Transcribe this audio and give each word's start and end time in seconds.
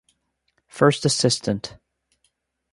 First 0.67 1.05
Assistant. 1.05 1.77